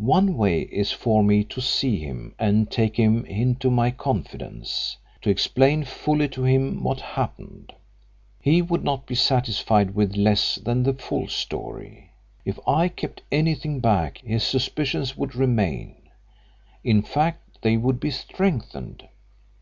[0.00, 5.28] One way is for me to see him and take him into my confidence to
[5.28, 7.74] explain fully to him what happened.
[8.40, 12.12] He would not be satisfied with less than the full story.
[12.46, 15.96] If I kept anything back his suspicions would remain;
[16.82, 19.06] in fact, they would be strengthened.